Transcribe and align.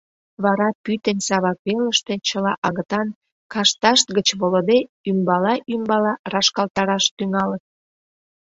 Вара 0.43 0.69
пӱтынь 0.83 1.25
Савак 1.27 1.57
велыште 1.65 2.13
чыла 2.27 2.53
агытан, 2.67 3.07
кашташт 3.53 4.07
гыч 4.17 4.27
волыде, 4.39 4.79
ӱмбала-ӱмбала 5.09 6.13
рашкалтараш 6.33 7.05
тӱҥалыт. 7.17 7.63